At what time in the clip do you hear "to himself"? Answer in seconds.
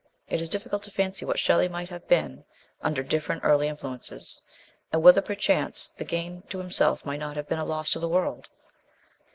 6.49-7.05